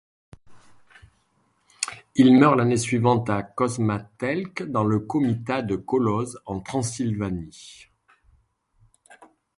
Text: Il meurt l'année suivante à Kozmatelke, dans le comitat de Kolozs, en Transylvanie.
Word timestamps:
Il 2.15 2.33
meurt 2.35 2.55
l'année 2.57 2.75
suivante 2.75 3.29
à 3.29 3.43
Kozmatelke, 3.43 4.63
dans 4.63 4.83
le 4.83 4.99
comitat 5.01 5.61
de 5.61 5.75
Kolozs, 5.75 6.39
en 6.47 6.59
Transylvanie. 6.59 7.85